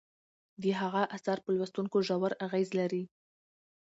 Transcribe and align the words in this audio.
د 0.61 0.63
هغه 0.81 1.03
اثار 1.15 1.37
په 1.43 1.49
لوستونکو 1.55 1.97
ژور 2.07 2.31
اغیز 2.45 2.69
لري. 2.79 3.03